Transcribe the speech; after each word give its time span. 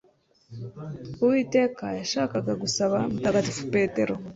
Uwiteka 1.23 1.85
yashakaga 1.99 2.53
gusaba 2.61 2.97
Mutagatifu 3.11 3.63
Petero 3.73 4.13